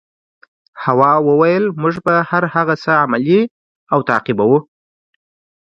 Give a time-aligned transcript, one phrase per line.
[0.83, 3.41] هوا وویل موږ به هر هغه څه عملي
[3.93, 4.57] او تعقیبوو.